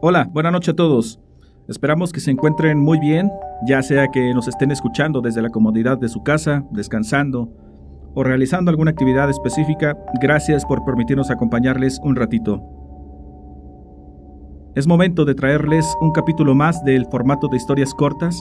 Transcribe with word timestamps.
Hola, 0.00 0.30
buenas 0.32 0.52
noches 0.52 0.74
a 0.74 0.76
todos. 0.76 1.18
Esperamos 1.66 2.12
que 2.12 2.20
se 2.20 2.30
encuentren 2.30 2.78
muy 2.78 3.00
bien, 3.00 3.32
ya 3.66 3.82
sea 3.82 4.06
que 4.06 4.32
nos 4.32 4.46
estén 4.46 4.70
escuchando 4.70 5.20
desde 5.20 5.42
la 5.42 5.50
comodidad 5.50 5.98
de 5.98 6.08
su 6.08 6.22
casa, 6.22 6.64
descansando 6.70 7.48
o 8.14 8.22
realizando 8.22 8.70
alguna 8.70 8.92
actividad 8.92 9.28
específica. 9.28 9.98
Gracias 10.22 10.64
por 10.64 10.84
permitirnos 10.84 11.32
acompañarles 11.32 11.98
un 12.04 12.14
ratito. 12.14 12.62
Es 14.76 14.86
momento 14.86 15.24
de 15.24 15.34
traerles 15.34 15.92
un 16.00 16.12
capítulo 16.12 16.54
más 16.54 16.84
del 16.84 17.04
formato 17.06 17.48
de 17.48 17.56
historias 17.56 17.92
cortas. 17.92 18.40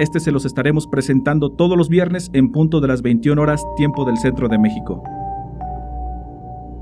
Este 0.00 0.18
se 0.18 0.32
los 0.32 0.44
estaremos 0.44 0.88
presentando 0.88 1.50
todos 1.50 1.78
los 1.78 1.88
viernes 1.88 2.30
en 2.32 2.50
punto 2.50 2.80
de 2.80 2.88
las 2.88 3.02
21 3.02 3.40
horas 3.40 3.64
tiempo 3.76 4.04
del 4.04 4.16
centro 4.16 4.48
de 4.48 4.58
México. 4.58 5.04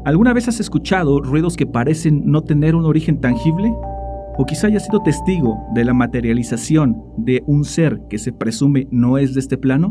¿Alguna 0.06 0.32
vez 0.32 0.48
has 0.48 0.60
escuchado 0.60 1.20
ruidos 1.20 1.58
que 1.58 1.66
parecen 1.66 2.22
no 2.24 2.40
tener 2.40 2.74
un 2.74 2.86
origen 2.86 3.20
tangible? 3.20 3.74
¿O 4.36 4.46
quizá 4.46 4.66
hayas 4.66 4.84
sido 4.84 5.00
testigo 5.00 5.64
de 5.74 5.84
la 5.84 5.94
materialización 5.94 7.00
de 7.16 7.44
un 7.46 7.64
ser 7.64 8.00
que 8.08 8.18
se 8.18 8.32
presume 8.32 8.88
no 8.90 9.16
es 9.16 9.32
de 9.34 9.40
este 9.40 9.56
plano? 9.56 9.88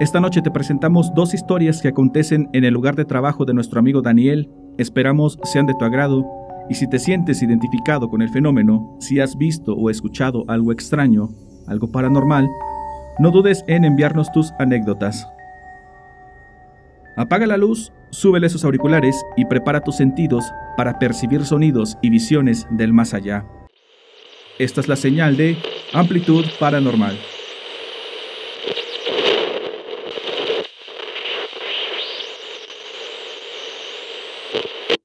Esta 0.00 0.20
noche 0.20 0.42
te 0.42 0.50
presentamos 0.50 1.14
dos 1.14 1.32
historias 1.32 1.80
que 1.80 1.88
acontecen 1.88 2.50
en 2.52 2.64
el 2.64 2.74
lugar 2.74 2.94
de 2.94 3.06
trabajo 3.06 3.46
de 3.46 3.54
nuestro 3.54 3.80
amigo 3.80 4.02
Daniel. 4.02 4.50
Esperamos 4.76 5.38
sean 5.44 5.64
de 5.64 5.72
tu 5.74 5.86
agrado 5.86 6.26
y 6.68 6.74
si 6.74 6.86
te 6.90 6.98
sientes 6.98 7.42
identificado 7.42 8.10
con 8.10 8.20
el 8.20 8.28
fenómeno, 8.28 8.96
si 9.00 9.18
has 9.18 9.38
visto 9.38 9.72
o 9.74 9.88
escuchado 9.88 10.44
algo 10.48 10.70
extraño, 10.70 11.30
algo 11.66 11.88
paranormal, 11.88 12.46
no 13.18 13.30
dudes 13.30 13.64
en 13.66 13.86
enviarnos 13.86 14.30
tus 14.30 14.52
anécdotas. 14.58 15.26
Apaga 17.16 17.46
la 17.46 17.56
luz, 17.56 17.94
súbele 18.16 18.48
sus 18.48 18.64
auriculares 18.64 19.24
y 19.36 19.44
prepara 19.44 19.82
tus 19.82 19.96
sentidos 19.96 20.44
para 20.76 20.98
percibir 20.98 21.44
sonidos 21.44 21.98
y 22.00 22.10
visiones 22.10 22.66
del 22.70 22.92
más 22.92 23.12
allá. 23.12 23.44
Esta 24.58 24.80
es 24.80 24.88
la 24.88 24.96
señal 24.96 25.36
de 25.36 25.56
amplitud 25.92 26.44
paranormal. 26.58 27.18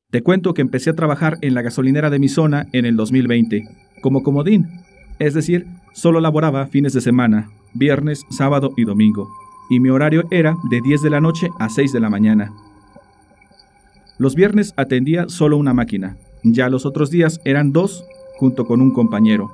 Te 0.09 0.21
cuento 0.23 0.53
que 0.53 0.61
empecé 0.61 0.89
a 0.89 0.95
trabajar 0.95 1.37
en 1.41 1.53
la 1.53 1.61
gasolinera 1.61 2.09
de 2.09 2.19
mi 2.19 2.27
zona 2.29 2.67
en 2.73 2.85
el 2.85 2.95
2020, 2.95 3.63
como 4.01 4.23
comodín, 4.23 4.67
es 5.19 5.33
decir, 5.33 5.67
solo 5.93 6.19
laboraba 6.19 6.67
fines 6.67 6.93
de 6.93 7.01
semana, 7.01 7.49
viernes, 7.73 8.25
sábado 8.29 8.71
y 8.75 8.83
domingo 8.83 9.29
y 9.71 9.79
mi 9.79 9.89
horario 9.89 10.25
era 10.31 10.57
de 10.69 10.81
10 10.81 11.01
de 11.01 11.09
la 11.09 11.21
noche 11.21 11.49
a 11.57 11.69
6 11.69 11.93
de 11.93 12.01
la 12.01 12.09
mañana. 12.09 12.51
Los 14.21 14.35
viernes 14.35 14.75
atendía 14.77 15.29
solo 15.29 15.57
una 15.57 15.73
máquina, 15.73 16.15
ya 16.43 16.69
los 16.69 16.85
otros 16.85 17.09
días 17.09 17.41
eran 17.43 17.73
dos 17.73 18.05
junto 18.37 18.65
con 18.65 18.79
un 18.79 18.93
compañero. 18.93 19.49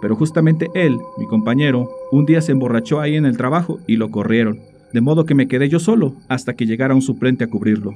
Pero 0.00 0.14
justamente 0.14 0.68
él, 0.72 0.96
mi 1.18 1.26
compañero, 1.26 1.90
un 2.12 2.24
día 2.24 2.40
se 2.40 2.52
emborrachó 2.52 3.00
ahí 3.00 3.16
en 3.16 3.26
el 3.26 3.36
trabajo 3.36 3.80
y 3.88 3.96
lo 3.96 4.12
corrieron, 4.12 4.60
de 4.92 5.00
modo 5.00 5.24
que 5.24 5.34
me 5.34 5.48
quedé 5.48 5.68
yo 5.68 5.80
solo 5.80 6.14
hasta 6.28 6.54
que 6.54 6.64
llegara 6.64 6.94
un 6.94 7.02
suplente 7.02 7.42
a 7.42 7.48
cubrirlo. 7.48 7.90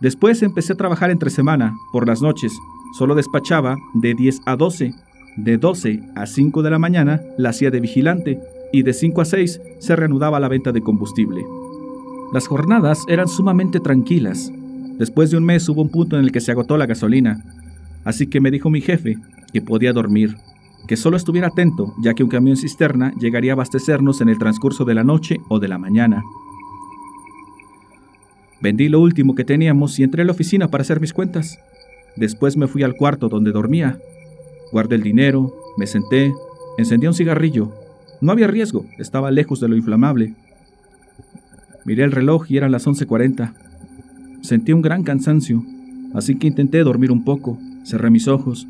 Después 0.00 0.44
empecé 0.44 0.74
a 0.74 0.76
trabajar 0.76 1.10
entre 1.10 1.30
semana, 1.30 1.74
por 1.92 2.06
las 2.06 2.22
noches, 2.22 2.52
solo 2.96 3.16
despachaba 3.16 3.78
de 3.94 4.14
10 4.14 4.42
a 4.46 4.54
12. 4.54 4.94
De 5.38 5.56
12 5.56 6.02
a 6.14 6.26
5 6.26 6.62
de 6.62 6.70
la 6.70 6.78
mañana 6.78 7.20
la 7.36 7.48
hacía 7.48 7.72
de 7.72 7.80
vigilante 7.80 8.38
y 8.72 8.84
de 8.84 8.92
5 8.92 9.22
a 9.22 9.24
6 9.24 9.60
se 9.80 9.96
reanudaba 9.96 10.38
la 10.38 10.46
venta 10.46 10.70
de 10.70 10.82
combustible. 10.82 11.44
Las 12.32 12.46
jornadas 12.46 13.04
eran 13.08 13.28
sumamente 13.28 13.80
tranquilas. 13.80 14.52
Después 14.98 15.30
de 15.30 15.36
un 15.36 15.44
mes 15.44 15.68
hubo 15.68 15.82
un 15.82 15.88
punto 15.88 16.16
en 16.18 16.24
el 16.24 16.32
que 16.32 16.40
se 16.40 16.52
agotó 16.52 16.76
la 16.76 16.86
gasolina, 16.86 17.42
así 18.04 18.26
que 18.26 18.40
me 18.40 18.50
dijo 18.50 18.70
mi 18.70 18.80
jefe 18.80 19.16
que 19.52 19.62
podía 19.62 19.92
dormir, 19.92 20.36
que 20.86 20.96
solo 20.96 21.16
estuviera 21.16 21.48
atento, 21.48 21.94
ya 22.02 22.14
que 22.14 22.22
un 22.22 22.28
camión 22.28 22.56
cisterna 22.56 23.12
llegaría 23.18 23.52
a 23.52 23.54
abastecernos 23.54 24.20
en 24.20 24.28
el 24.28 24.38
transcurso 24.38 24.84
de 24.84 24.94
la 24.94 25.04
noche 25.04 25.38
o 25.48 25.58
de 25.58 25.68
la 25.68 25.78
mañana. 25.78 26.22
Vendí 28.60 28.88
lo 28.88 29.00
último 29.00 29.34
que 29.34 29.44
teníamos 29.44 29.98
y 29.98 30.02
entré 30.02 30.22
a 30.22 30.24
la 30.24 30.32
oficina 30.32 30.68
para 30.68 30.82
hacer 30.82 31.00
mis 31.00 31.12
cuentas. 31.12 31.58
Después 32.16 32.56
me 32.56 32.66
fui 32.66 32.82
al 32.82 32.96
cuarto 32.96 33.28
donde 33.28 33.52
dormía. 33.52 33.98
Guardé 34.72 34.96
el 34.96 35.02
dinero, 35.02 35.54
me 35.76 35.86
senté, 35.86 36.32
encendí 36.76 37.06
un 37.06 37.14
cigarrillo 37.14 37.72
no 38.20 38.32
había 38.32 38.48
riesgo, 38.48 38.84
estaba 38.98 39.30
lejos 39.30 39.60
de 39.60 39.68
lo 39.68 39.76
inflamable. 39.76 40.34
Miré 41.84 42.04
el 42.04 42.12
reloj 42.12 42.50
y 42.50 42.56
eran 42.56 42.72
las 42.72 42.86
11:40. 42.86 43.54
Sentí 44.42 44.72
un 44.72 44.82
gran 44.82 45.02
cansancio, 45.02 45.64
así 46.14 46.36
que 46.36 46.46
intenté 46.46 46.78
dormir 46.84 47.10
un 47.10 47.24
poco. 47.24 47.58
Cerré 47.84 48.10
mis 48.10 48.28
ojos. 48.28 48.66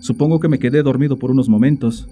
Supongo 0.00 0.40
que 0.40 0.48
me 0.48 0.58
quedé 0.58 0.82
dormido 0.82 1.18
por 1.18 1.30
unos 1.30 1.48
momentos. 1.48 2.08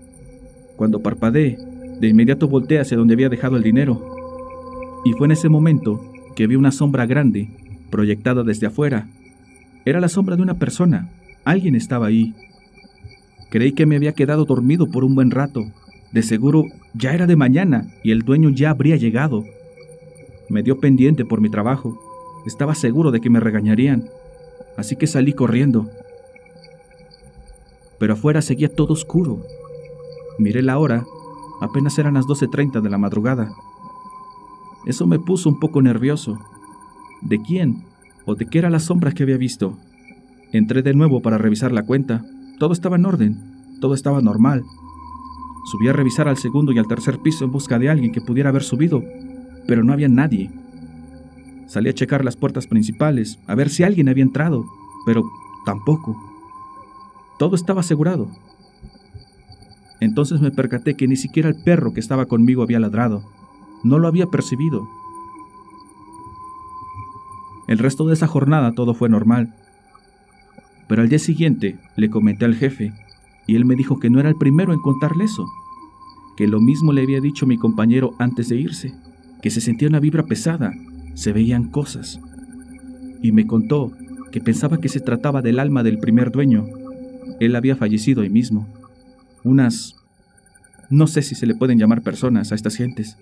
Cuando 0.77 1.01
parpadeé, 1.01 1.59
de 2.01 2.09
inmediato 2.09 2.49
volteé 2.49 2.79
hacia 2.81 2.97
donde 2.97 3.15
había 3.15 3.29
dejado 3.29 3.57
el 3.57 3.63
dinero. 3.63 4.01
Y 5.05 5.13
fue 5.13 5.27
en 5.27 5.33
ese 5.33 5.49
momento 5.49 6.01
que 6.37 6.47
vi 6.47 6.57
una 6.57 6.73
sombra 6.73 7.07
grande, 7.07 7.51
proyectada 7.91 8.43
desde 8.43 8.67
afuera. 8.67 9.09
Era 9.85 10.01
la 10.01 10.09
sombra 10.09 10.37
de 10.37 10.43
una 10.43 10.55
persona. 10.55 11.11
Alguien 11.45 11.75
estaba 11.75 12.07
ahí. 12.07 12.35
Creí 13.51 13.73
que 13.73 13.87
me 13.87 13.97
había 13.97 14.13
quedado 14.13 14.45
dormido 14.45 14.91
por 14.91 15.05
un 15.05 15.15
buen 15.15 15.31
rato, 15.31 15.65
de 16.13 16.23
seguro 16.23 16.65
ya 16.95 17.15
era 17.15 17.27
de 17.27 17.37
mañana 17.37 17.89
y 18.03 18.11
el 18.11 18.23
dueño 18.23 18.51
ya 18.51 18.71
habría 18.71 18.97
llegado. 18.97 19.45
Me 20.51 20.65
dio 20.65 20.81
pendiente 20.81 21.25
por 21.25 21.41
mi 21.41 21.49
trabajo. 21.49 21.97
Estaba 22.45 22.75
seguro 22.75 23.13
de 23.13 23.21
que 23.21 23.31
me 23.31 23.39
regañarían, 23.39 24.11
así 24.77 24.97
que 24.97 25.07
salí 25.07 25.33
corriendo. 25.33 25.89
Pero 28.01 28.15
afuera 28.15 28.43
seguía 28.43 28.75
todo 28.75 28.93
oscuro. 28.93 29.45
Miré 30.39 30.63
la 30.63 30.79
hora, 30.79 31.05
apenas 31.61 31.97
eran 32.01 32.15
las 32.15 32.27
12.30 32.27 32.81
de 32.81 32.91
la 32.91 32.99
madrugada. 32.99 33.53
Eso 34.87 35.07
me 35.07 35.21
puso 35.21 35.49
un 35.49 35.61
poco 35.61 35.83
nervioso. 35.83 36.37
¿De 37.23 37.41
quién 37.41 37.85
o 38.27 38.35
de 38.35 38.47
qué 38.47 38.59
era 38.59 38.71
la 38.71 38.81
sombra 38.81 39.13
que 39.13 39.23
había 39.23 39.37
visto? 39.37 39.79
Entré 40.51 40.83
de 40.83 40.95
nuevo 40.95 41.23
para 41.23 41.39
revisar 41.39 41.71
la 41.71 41.85
cuenta. 41.85 42.25
Todo 42.59 42.73
estaba 42.73 42.97
en 42.97 43.07
orden, 43.07 43.79
todo 43.81 43.95
estaba 43.95 44.21
normal. 44.21 44.65
Subí 45.71 45.87
a 45.87 45.93
revisar 45.93 46.27
al 46.27 46.39
segundo 46.39 46.73
y 46.73 46.79
al 46.81 46.89
tercer 46.89 47.21
piso 47.21 47.45
en 47.45 47.53
busca 47.53 47.79
de 47.79 47.89
alguien 47.89 48.11
que 48.11 48.21
pudiera 48.21 48.49
haber 48.49 48.65
subido, 48.65 49.05
pero 49.67 49.85
no 49.85 49.93
había 49.93 50.09
nadie. 50.09 50.51
Salí 51.67 51.89
a 51.89 51.95
checar 51.95 52.25
las 52.25 52.37
puertas 52.37 52.67
principales, 52.67 53.39
a 53.47 53.55
ver 53.55 53.71
si 53.71 53.83
alguien 53.83 54.09
había 54.09 54.25
entrado, 54.25 54.65
pero 55.07 55.23
tampoco. 55.65 56.17
Todo 57.39 57.55
estaba 57.55 57.81
asegurado. 57.81 58.29
Entonces 60.01 60.41
me 60.41 60.51
percaté 60.51 60.95
que 60.97 61.07
ni 61.07 61.17
siquiera 61.17 61.49
el 61.49 61.63
perro 61.63 61.93
que 61.93 62.01
estaba 62.01 62.27
conmigo 62.27 62.63
había 62.63 62.81
ladrado. 62.81 63.23
No 63.85 63.99
lo 63.99 64.09
había 64.09 64.27
percibido. 64.27 64.89
El 67.69 67.79
resto 67.79 68.07
de 68.07 68.15
esa 68.15 68.27
jornada 68.27 68.73
todo 68.73 68.95
fue 68.95 69.09
normal. 69.09 69.55
Pero 70.89 71.03
al 71.03 71.09
día 71.09 71.21
siguiente 71.21 71.79
le 71.97 72.11
comenté 72.11 72.45
al 72.47 72.57
jefe 72.57 72.93
y 73.47 73.55
él 73.55 73.65
me 73.65 73.77
dijo 73.77 74.01
que 74.01 74.11
no 74.11 74.19
era 74.19 74.29
el 74.29 74.37
primero 74.37 74.73
en 74.73 74.81
contarle 74.81 75.25
eso, 75.25 75.47
que 76.37 76.49
lo 76.49 76.61
mismo 76.61 76.93
le 76.93 77.03
había 77.03 77.21
dicho 77.21 77.47
mi 77.47 77.59
compañero 77.59 78.13
antes 78.19 78.49
de 78.49 78.57
irse, 78.57 78.93
que 79.43 79.51
se 79.51 79.61
sentía 79.61 79.89
una 79.89 80.01
vibra 80.01 80.25
pesada, 80.25 80.73
se 81.15 81.33
veían 81.33 81.69
cosas. 81.69 82.21
Y 83.23 83.33
me 83.33 83.47
contó 83.47 83.93
que 84.31 84.41
pensaba 84.41 84.79
que 84.79 84.89
se 84.89 85.01
trataba 85.01 85.43
del 85.43 85.59
alma 85.59 85.83
del 85.83 85.99
primer 85.99 86.31
dueño. 86.31 86.67
Él 87.41 87.57
había 87.57 87.77
fallecido 87.77 88.23
ahí 88.23 88.31
mismo. 88.31 88.69
Unas... 89.45 89.97
no 90.89 91.07
sé 91.07 91.23
si 91.23 91.35
se 91.35 91.47
le 91.47 91.55
pueden 91.55 91.79
llamar 91.79 92.03
personas 92.03 92.53
a 92.53 92.55
estas 92.55 92.77
gentes. 92.77 93.17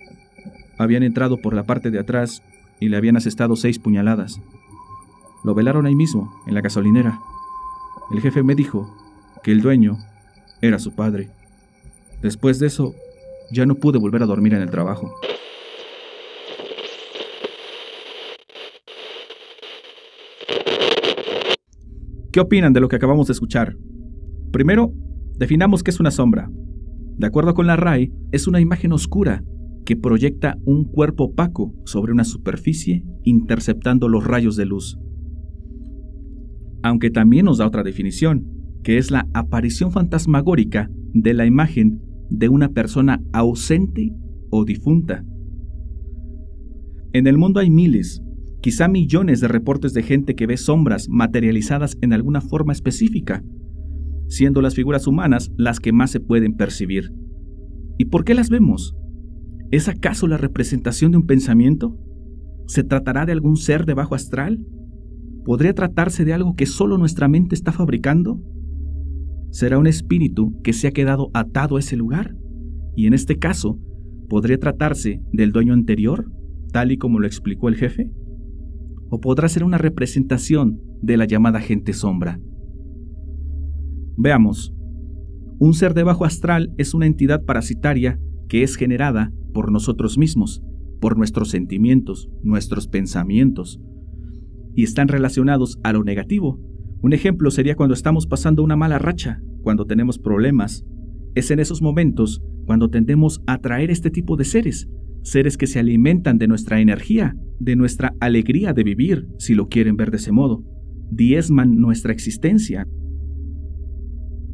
Habían 0.78 1.02
entrado 1.02 1.38
por 1.38 1.54
la 1.54 1.64
parte 1.64 1.90
de 1.90 1.98
atrás 1.98 2.42
y 2.80 2.88
le 2.88 2.96
habían 2.96 3.16
asestado 3.16 3.56
seis 3.56 3.78
puñaladas. 3.78 4.40
Lo 5.44 5.54
velaron 5.54 5.86
ahí 5.86 5.94
mismo, 5.94 6.32
en 6.46 6.54
la 6.54 6.60
gasolinera. 6.60 7.20
El 8.12 8.20
jefe 8.20 8.42
me 8.42 8.54
dijo 8.54 8.94
que 9.42 9.52
el 9.52 9.60
dueño 9.60 9.98
era 10.60 10.78
su 10.78 10.94
padre. 10.94 11.30
Después 12.22 12.58
de 12.58 12.66
eso, 12.66 12.94
ya 13.50 13.66
no 13.66 13.76
pude 13.76 13.98
volver 13.98 14.22
a 14.22 14.26
dormir 14.26 14.54
en 14.54 14.62
el 14.62 14.70
trabajo. 14.70 15.14
¿Qué 22.30 22.40
opinan 22.40 22.74
de 22.74 22.80
lo 22.80 22.88
que 22.88 22.96
acabamos 22.96 23.26
de 23.26 23.32
escuchar? 23.32 23.76
Primero, 24.52 24.92
definamos 25.38 25.82
qué 25.82 25.90
es 25.90 26.00
una 26.00 26.10
sombra. 26.10 26.50
De 27.16 27.26
acuerdo 27.26 27.54
con 27.54 27.66
la 27.66 27.76
RAI, 27.76 28.12
es 28.32 28.46
una 28.46 28.60
imagen 28.60 28.92
oscura 28.92 29.42
que 29.86 29.96
proyecta 29.96 30.58
un 30.66 30.84
cuerpo 30.84 31.24
opaco 31.24 31.72
sobre 31.84 32.12
una 32.12 32.24
superficie 32.24 33.02
interceptando 33.24 34.08
los 34.08 34.24
rayos 34.24 34.56
de 34.56 34.66
luz. 34.66 34.98
Aunque 36.82 37.10
también 37.10 37.46
nos 37.46 37.58
da 37.58 37.66
otra 37.66 37.82
definición, 37.82 38.46
que 38.84 38.98
es 38.98 39.10
la 39.10 39.26
aparición 39.32 39.90
fantasmagórica 39.90 40.90
de 41.14 41.32
la 41.32 41.46
imagen 41.46 42.02
de 42.28 42.50
una 42.50 42.68
persona 42.68 43.22
ausente 43.32 44.12
o 44.50 44.66
difunta. 44.66 45.24
En 47.14 47.26
el 47.26 47.38
mundo 47.38 47.58
hay 47.58 47.70
miles, 47.70 48.22
quizá 48.60 48.88
millones 48.88 49.40
de 49.40 49.48
reportes 49.48 49.92
de 49.94 50.02
gente 50.02 50.34
que 50.34 50.46
ve 50.46 50.56
sombras 50.56 51.08
materializadas 51.08 51.96
en 52.00 52.12
alguna 52.12 52.40
forma 52.40 52.72
específica, 52.72 53.42
siendo 54.28 54.60
las 54.60 54.74
figuras 54.74 55.06
humanas 55.06 55.50
las 55.56 55.80
que 55.80 55.92
más 55.92 56.10
se 56.10 56.20
pueden 56.20 56.54
percibir. 56.54 57.12
¿Y 57.98 58.06
por 58.06 58.24
qué 58.24 58.34
las 58.34 58.50
vemos? 58.50 58.94
¿Es 59.70 59.88
acaso 59.88 60.26
la 60.26 60.36
representación 60.36 61.12
de 61.12 61.18
un 61.18 61.26
pensamiento? 61.26 61.96
¿Se 62.66 62.84
tratará 62.84 63.26
de 63.26 63.32
algún 63.32 63.56
ser 63.56 63.86
de 63.86 63.94
bajo 63.94 64.14
astral? 64.14 64.64
¿Podría 65.44 65.74
tratarse 65.74 66.24
de 66.24 66.32
algo 66.32 66.54
que 66.54 66.66
solo 66.66 66.98
nuestra 66.98 67.28
mente 67.28 67.54
está 67.54 67.72
fabricando? 67.72 68.40
¿Será 69.50 69.78
un 69.78 69.86
espíritu 69.86 70.60
que 70.62 70.72
se 70.72 70.88
ha 70.88 70.92
quedado 70.92 71.30
atado 71.32 71.76
a 71.76 71.80
ese 71.80 71.96
lugar? 71.96 72.34
Y 72.94 73.06
en 73.06 73.14
este 73.14 73.36
caso, 73.36 73.78
¿podría 74.28 74.58
tratarse 74.58 75.22
del 75.32 75.52
dueño 75.52 75.72
anterior, 75.72 76.30
tal 76.72 76.92
y 76.92 76.98
como 76.98 77.18
lo 77.18 77.26
explicó 77.26 77.68
el 77.68 77.76
jefe? 77.76 78.10
¿O 79.10 79.20
podrá 79.20 79.48
ser 79.48 79.64
una 79.64 79.78
representación 79.78 80.80
de 81.00 81.16
la 81.16 81.24
llamada 81.24 81.60
gente 81.60 81.92
sombra? 81.92 82.40
Veamos. 84.16 84.74
Un 85.58 85.74
ser 85.74 85.94
de 85.94 86.02
bajo 86.02 86.24
astral 86.24 86.72
es 86.76 86.94
una 86.94 87.06
entidad 87.06 87.44
parasitaria 87.44 88.20
que 88.48 88.62
es 88.62 88.76
generada 88.76 89.32
por 89.52 89.72
nosotros 89.72 90.18
mismos, 90.18 90.62
por 91.00 91.16
nuestros 91.16 91.50
sentimientos, 91.50 92.28
nuestros 92.42 92.88
pensamientos, 92.88 93.80
y 94.74 94.84
están 94.84 95.08
relacionados 95.08 95.78
a 95.82 95.92
lo 95.92 96.04
negativo. 96.04 96.60
Un 97.00 97.12
ejemplo 97.12 97.50
sería 97.50 97.76
cuando 97.76 97.94
estamos 97.94 98.26
pasando 98.26 98.62
una 98.62 98.76
mala 98.76 98.98
racha, 98.98 99.40
cuando 99.62 99.86
tenemos 99.86 100.18
problemas. 100.18 100.84
Es 101.34 101.50
en 101.50 101.60
esos 101.60 101.82
momentos 101.82 102.42
cuando 102.66 102.90
tendemos 102.90 103.40
a 103.46 103.54
atraer 103.54 103.90
este 103.90 104.10
tipo 104.10 104.36
de 104.36 104.44
seres, 104.44 104.88
seres 105.22 105.56
que 105.56 105.66
se 105.66 105.78
alimentan 105.78 106.38
de 106.38 106.48
nuestra 106.48 106.80
energía, 106.80 107.34
de 107.58 107.76
nuestra 107.76 108.14
alegría 108.20 108.72
de 108.72 108.84
vivir, 108.84 109.28
si 109.38 109.54
lo 109.54 109.68
quieren 109.68 109.96
ver 109.96 110.10
de 110.10 110.18
ese 110.18 110.32
modo, 110.32 110.64
diezman 111.10 111.76
nuestra 111.76 112.12
existencia. 112.12 112.86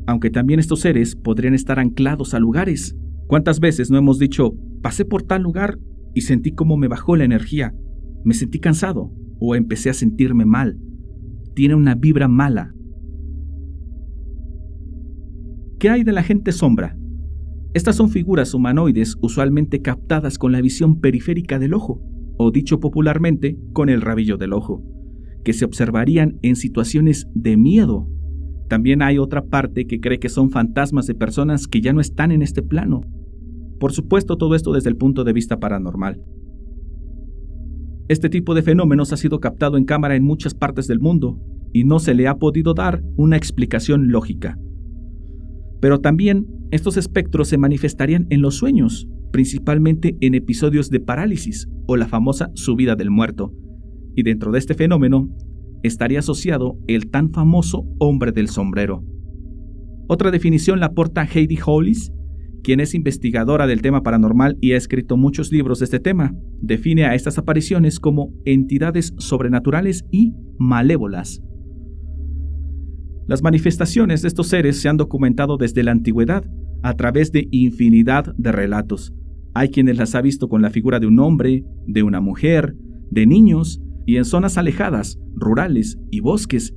Aunque 0.07 0.31
también 0.31 0.61
estos 0.61 0.81
seres 0.81 1.17
podrían 1.17 1.55
estar 1.55 1.79
anclados 1.79 2.35
a 2.35 2.39
lugares. 2.39 2.97
¿Cuántas 3.27 3.59
veces 3.61 3.91
no 3.91 3.99
hemos 3.99 4.19
dicho, 4.19 4.53
pasé 4.83 5.05
por 5.05 5.23
tal 5.23 5.43
lugar 5.43 5.79
y 6.13 6.23
sentí 6.23 6.53
cómo 6.53 6.77
me 6.77 6.89
bajó 6.89 7.17
la 7.17 7.25
energía, 7.25 7.75
me 8.25 8.35
sentí 8.35 8.59
cansado 8.59 9.11
o 9.41 9.55
empecé 9.55 9.91
a 9.91 9.95
sentirme 9.95 10.45
mal? 10.45 10.79
Tiene 11.55 11.75
una 11.75 11.95
vibra 11.95 12.29
mala. 12.29 12.75
¿Qué 15.79 15.89
hay 15.89 16.05
de 16.05 16.13
la 16.13 16.23
gente 16.23 16.53
sombra? 16.53 16.97
Estas 17.75 17.97
son 17.97 18.09
figuras 18.09 18.55
humanoides 18.55 19.17
usualmente 19.21 19.83
captadas 19.83 20.39
con 20.39 20.53
la 20.53 20.61
visión 20.61 21.01
periférica 21.01 21.59
del 21.59 21.75
ojo, 21.75 22.01
o 22.37 22.53
dicho 22.53 22.79
popularmente, 22.79 23.59
con 23.73 23.89
el 23.89 24.01
rabillo 24.01 24.37
del 24.37 24.53
ojo, 24.53 24.81
que 25.45 25.53
se 25.53 25.65
observarían 25.65 26.39
en 26.43 26.55
situaciones 26.55 27.27
de 27.35 27.57
miedo. 27.57 28.09
También 28.69 29.03
hay 29.03 29.19
otra 29.19 29.43
parte 29.47 29.87
que 29.87 29.99
cree 29.99 30.21
que 30.21 30.29
son 30.29 30.51
fantasmas 30.51 31.09
de 31.09 31.17
personas 31.17 31.67
que 31.67 31.81
ya 31.81 31.93
no 31.93 32.01
están 32.01 32.31
en 32.31 32.43
este 32.43 32.63
plano. 32.63 33.01
Por 33.81 33.93
supuesto, 33.93 34.37
todo 34.37 34.55
esto 34.55 34.73
desde 34.73 34.91
el 34.91 34.97
punto 34.97 35.25
de 35.25 35.33
vista 35.33 35.59
paranormal. 35.59 36.23
Este 38.07 38.29
tipo 38.29 38.55
de 38.55 38.63
fenómenos 38.63 39.13
ha 39.13 39.17
sido 39.17 39.41
captado 39.41 39.77
en 39.79 39.85
cámara 39.85 40.15
en 40.15 40.23
muchas 40.23 40.55
partes 40.55 40.87
del 40.87 41.01
mundo 41.01 41.41
y 41.73 41.83
no 41.83 41.99
se 41.99 42.15
le 42.15 42.29
ha 42.29 42.37
podido 42.37 42.73
dar 42.73 43.03
una 43.17 43.37
explicación 43.37 44.13
lógica. 44.13 44.57
Pero 45.85 46.01
también 46.01 46.47
estos 46.71 46.97
espectros 46.97 47.49
se 47.49 47.59
manifestarían 47.59 48.27
en 48.31 48.41
los 48.41 48.55
sueños, 48.55 49.07
principalmente 49.33 50.17
en 50.23 50.35
episodios 50.35 50.89
de 50.89 50.99
parálisis 50.99 51.69
o 51.87 51.99
la 51.99 52.09
famosa 52.09 52.49
subida 52.55 52.97
del 52.97 53.11
muerto. 53.11 53.53
Y 54.17 54.23
dentro 54.23 54.51
de 54.51 54.61
este 54.61 54.73
fenómeno 54.73 55.29
estaría 55.83 56.21
asociado 56.21 56.79
el 56.87 57.11
tan 57.11 57.35
famoso 57.35 57.85
hombre 57.99 58.33
del 58.33 58.49
sombrero. 58.49 59.05
Otra 60.09 60.31
definición 60.31 60.81
la 60.81 60.87
aporta 60.87 61.27
Heidi 61.27 61.59
Hollis, 61.63 62.15
quien 62.63 62.81
es 62.81 62.95
investigadora 62.95 63.67
del 63.67 63.83
tema 63.83 64.03
paranormal 64.03 64.57
y 64.63 64.73
ha 64.73 64.79
escrito 64.79 65.19
muchos 65.19 65.53
libros 65.53 65.81
de 65.81 65.85
este 65.85 66.01
tema. 66.01 66.33
Define 66.63 67.05
a 67.05 67.15
estas 67.15 67.37
apariciones 67.37 68.01
como 68.01 68.33
entidades 68.47 69.13
sobrenaturales 69.19 70.07
y 70.11 70.33
malévolas. 70.59 71.43
Las 73.27 73.43
manifestaciones 73.43 74.21
de 74.23 74.29
estos 74.29 74.49
seres 74.49 74.81
se 74.81 74.89
han 74.89 74.99
documentado 74.99 75.57
desde 75.57 75.83
la 75.83 75.93
antigüedad 75.93 76.45
a 76.83 76.95
través 76.95 77.33
de 77.33 77.49
infinidad 77.51 78.35
de 78.37 78.53
relatos. 78.53 79.15
Hay 79.55 79.71
quienes 79.71 79.97
las 79.97 80.15
ha 80.15 80.21
visto 80.21 80.49
con 80.49 80.61
la 80.61 80.71
figura 80.71 81.01
de 81.01 81.07
un 81.07 81.19
hombre, 81.21 81.65
de 81.87 82.03
una 82.03 82.21
mujer, 82.21 82.77
de 83.11 83.27
niños 83.27 83.81
y 84.05 84.17
en 84.17 84.27
zonas 84.27 84.59
alejadas, 84.59 85.19
rurales 85.35 85.97
y 86.11 86.21
bosques. 86.21 86.75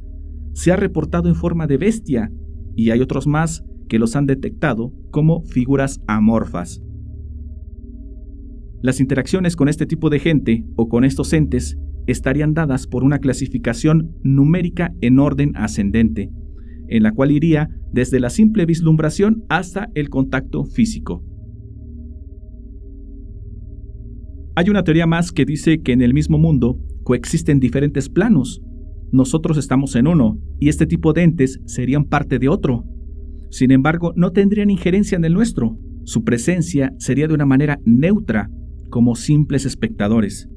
Se 0.54 0.72
ha 0.72 0.78
reportado 0.78 1.28
en 1.28 1.36
forma 1.36 1.68
de 1.68 1.78
bestia 1.78 2.32
y 2.76 2.92
hay 2.92 3.02
otros 3.02 3.28
más 3.28 3.64
que 3.90 4.00
los 4.00 4.16
han 4.16 4.26
detectado 4.26 4.94
como 5.12 5.44
figuras 5.44 6.00
amorfas. 6.08 6.82
Las 8.82 9.02
interacciones 9.02 9.56
con 9.56 9.68
este 9.68 9.86
tipo 9.86 10.10
de 10.10 10.20
gente 10.20 10.66
o 10.76 10.88
con 10.88 11.04
estos 11.04 11.34
entes 11.34 11.78
estarían 12.08 12.54
dadas 12.54 12.88
por 12.88 13.04
una 13.04 13.20
clasificación 13.20 14.16
numérica 14.24 14.94
en 15.02 15.20
orden 15.20 15.56
ascendente, 15.56 16.32
en 16.88 17.04
la 17.04 17.12
cual 17.12 17.32
iría 17.32 17.70
desde 17.92 18.20
la 18.20 18.30
simple 18.30 18.66
vislumbración 18.66 19.44
hasta 19.50 19.90
el 19.94 20.10
contacto 20.10 20.64
físico. 20.64 21.24
Hay 24.56 24.70
una 24.70 24.84
teoría 24.84 25.06
más 25.06 25.32
que 25.32 25.46
dice 25.46 25.82
que 25.82 25.92
en 25.92 26.02
el 26.02 26.14
mismo 26.16 26.40
mundo 26.40 26.80
coexisten 27.04 27.60
diferentes 27.60 28.10
planos. 28.10 28.62
Nosotros 29.12 29.58
estamos 29.58 29.96
en 29.96 30.08
uno 30.08 30.40
y 30.60 30.70
este 30.70 30.88
tipo 30.88 31.14
de 31.14 31.24
entes 31.24 31.60
serían 31.66 32.06
parte 32.06 32.40
de 32.40 32.50
otro. 32.50 32.84
Sin 33.52 33.72
embargo, 33.72 34.14
no 34.16 34.32
tendrían 34.32 34.70
injerencia 34.70 35.16
en 35.16 35.26
el 35.26 35.34
nuestro. 35.34 35.78
Su 36.04 36.24
presencia 36.24 36.94
sería 36.98 37.28
de 37.28 37.34
una 37.34 37.46
manera 37.46 37.80
neutra, 37.86 38.50
como 38.90 39.16
simples 39.16 39.66
espectadores. 39.66 40.50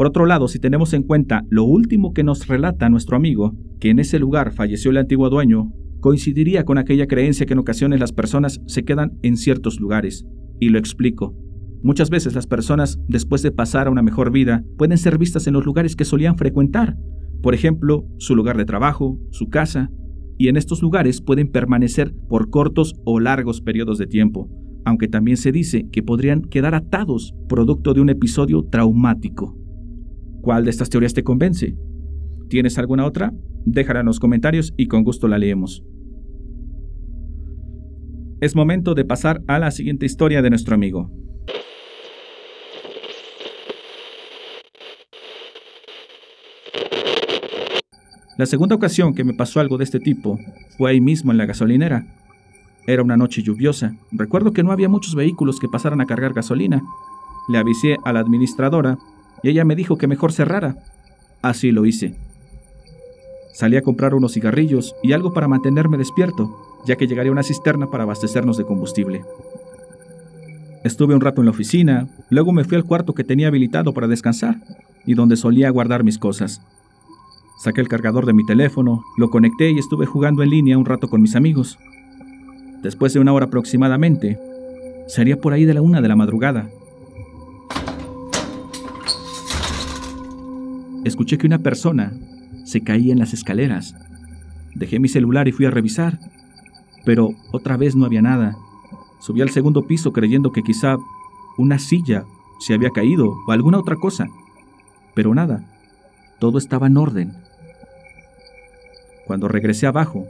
Por 0.00 0.06
otro 0.06 0.24
lado, 0.24 0.48
si 0.48 0.58
tenemos 0.58 0.94
en 0.94 1.02
cuenta 1.02 1.44
lo 1.50 1.64
último 1.64 2.14
que 2.14 2.24
nos 2.24 2.46
relata 2.46 2.88
nuestro 2.88 3.18
amigo, 3.18 3.54
que 3.80 3.90
en 3.90 3.98
ese 3.98 4.18
lugar 4.18 4.50
falleció 4.50 4.90
el 4.92 4.96
antiguo 4.96 5.28
dueño, 5.28 5.74
coincidiría 6.00 6.64
con 6.64 6.78
aquella 6.78 7.06
creencia 7.06 7.44
que 7.44 7.52
en 7.52 7.58
ocasiones 7.58 8.00
las 8.00 8.14
personas 8.14 8.62
se 8.64 8.82
quedan 8.82 9.18
en 9.20 9.36
ciertos 9.36 9.78
lugares. 9.78 10.24
Y 10.58 10.70
lo 10.70 10.78
explico. 10.78 11.36
Muchas 11.82 12.08
veces 12.08 12.34
las 12.34 12.46
personas, 12.46 12.98
después 13.08 13.42
de 13.42 13.52
pasar 13.52 13.88
a 13.88 13.90
una 13.90 14.00
mejor 14.00 14.32
vida, 14.32 14.64
pueden 14.78 14.96
ser 14.96 15.18
vistas 15.18 15.46
en 15.46 15.52
los 15.52 15.66
lugares 15.66 15.96
que 15.96 16.06
solían 16.06 16.38
frecuentar. 16.38 16.96
Por 17.42 17.52
ejemplo, 17.52 18.06
su 18.16 18.34
lugar 18.34 18.56
de 18.56 18.64
trabajo, 18.64 19.18
su 19.32 19.50
casa, 19.50 19.90
y 20.38 20.48
en 20.48 20.56
estos 20.56 20.80
lugares 20.80 21.20
pueden 21.20 21.52
permanecer 21.52 22.14
por 22.26 22.48
cortos 22.48 22.94
o 23.04 23.20
largos 23.20 23.60
periodos 23.60 23.98
de 23.98 24.06
tiempo, 24.06 24.48
aunque 24.86 25.08
también 25.08 25.36
se 25.36 25.52
dice 25.52 25.90
que 25.92 26.02
podrían 26.02 26.40
quedar 26.40 26.74
atados 26.74 27.34
producto 27.50 27.92
de 27.92 28.00
un 28.00 28.08
episodio 28.08 28.62
traumático. 28.62 29.60
¿Cuál 30.40 30.64
de 30.64 30.70
estas 30.70 30.88
teorías 30.88 31.12
te 31.12 31.22
convence? 31.22 31.74
¿Tienes 32.48 32.78
alguna 32.78 33.04
otra? 33.04 33.32
Déjala 33.66 34.00
en 34.00 34.06
los 34.06 34.18
comentarios 34.18 34.72
y 34.76 34.86
con 34.86 35.04
gusto 35.04 35.28
la 35.28 35.38
leemos. 35.38 35.84
Es 38.40 38.56
momento 38.56 38.94
de 38.94 39.04
pasar 39.04 39.42
a 39.48 39.58
la 39.58 39.70
siguiente 39.70 40.06
historia 40.06 40.40
de 40.40 40.48
nuestro 40.48 40.74
amigo. 40.74 41.10
La 48.38 48.46
segunda 48.46 48.74
ocasión 48.74 49.12
que 49.12 49.24
me 49.24 49.34
pasó 49.34 49.60
algo 49.60 49.76
de 49.76 49.84
este 49.84 50.00
tipo 50.00 50.38
fue 50.78 50.90
ahí 50.90 51.02
mismo 51.02 51.32
en 51.32 51.36
la 51.36 51.44
gasolinera. 51.44 52.06
Era 52.86 53.02
una 53.02 53.18
noche 53.18 53.42
lluviosa. 53.42 53.94
Recuerdo 54.10 54.52
que 54.52 54.62
no 54.62 54.72
había 54.72 54.88
muchos 54.88 55.14
vehículos 55.14 55.60
que 55.60 55.68
pasaran 55.68 56.00
a 56.00 56.06
cargar 56.06 56.32
gasolina. 56.32 56.80
Le 57.50 57.58
avisé 57.58 57.98
a 58.02 58.14
la 58.14 58.20
administradora 58.20 58.96
y 59.42 59.48
ella 59.48 59.64
me 59.64 59.76
dijo 59.76 59.96
que 59.96 60.06
mejor 60.06 60.32
cerrara. 60.32 60.76
Así 61.42 61.70
lo 61.70 61.86
hice. 61.86 62.14
Salí 63.52 63.76
a 63.76 63.82
comprar 63.82 64.14
unos 64.14 64.32
cigarrillos 64.32 64.94
y 65.02 65.12
algo 65.12 65.32
para 65.32 65.48
mantenerme 65.48 65.98
despierto, 65.98 66.56
ya 66.86 66.96
que 66.96 67.06
llegaría 67.06 67.32
una 67.32 67.42
cisterna 67.42 67.90
para 67.90 68.04
abastecernos 68.04 68.56
de 68.56 68.64
combustible. 68.64 69.22
Estuve 70.82 71.14
un 71.14 71.20
rato 71.20 71.42
en 71.42 71.46
la 71.46 71.50
oficina, 71.50 72.08
luego 72.30 72.52
me 72.52 72.64
fui 72.64 72.76
al 72.76 72.84
cuarto 72.84 73.12
que 73.12 73.24
tenía 73.24 73.48
habilitado 73.48 73.92
para 73.92 74.08
descansar 74.08 74.56
y 75.04 75.14
donde 75.14 75.36
solía 75.36 75.68
guardar 75.70 76.04
mis 76.04 76.18
cosas. 76.18 76.62
Saqué 77.62 77.82
el 77.82 77.88
cargador 77.88 78.24
de 78.24 78.32
mi 78.32 78.46
teléfono, 78.46 79.02
lo 79.18 79.28
conecté 79.28 79.70
y 79.70 79.78
estuve 79.78 80.06
jugando 80.06 80.42
en 80.42 80.48
línea 80.48 80.78
un 80.78 80.86
rato 80.86 81.08
con 81.08 81.20
mis 81.20 81.36
amigos. 81.36 81.78
Después 82.82 83.12
de 83.12 83.20
una 83.20 83.34
hora 83.34 83.46
aproximadamente, 83.46 84.38
sería 85.06 85.36
por 85.36 85.52
ahí 85.52 85.66
de 85.66 85.74
la 85.74 85.82
una 85.82 86.00
de 86.00 86.08
la 86.08 86.16
madrugada, 86.16 86.70
escuché 91.04 91.38
que 91.38 91.46
una 91.46 91.58
persona 91.58 92.12
se 92.64 92.82
caía 92.82 93.12
en 93.12 93.18
las 93.18 93.32
escaleras. 93.32 93.94
Dejé 94.74 94.98
mi 94.98 95.08
celular 95.08 95.48
y 95.48 95.52
fui 95.52 95.66
a 95.66 95.70
revisar, 95.70 96.18
pero 97.04 97.30
otra 97.52 97.76
vez 97.76 97.96
no 97.96 98.04
había 98.04 98.22
nada. 98.22 98.56
Subí 99.20 99.40
al 99.40 99.50
segundo 99.50 99.86
piso 99.86 100.12
creyendo 100.12 100.52
que 100.52 100.62
quizá 100.62 100.96
una 101.58 101.78
silla 101.78 102.24
se 102.60 102.74
había 102.74 102.90
caído 102.90 103.32
o 103.46 103.52
alguna 103.52 103.78
otra 103.78 103.96
cosa, 103.96 104.28
pero 105.14 105.34
nada, 105.34 105.64
todo 106.38 106.58
estaba 106.58 106.86
en 106.86 106.96
orden. 106.96 107.32
Cuando 109.26 109.48
regresé 109.48 109.86
abajo, 109.86 110.26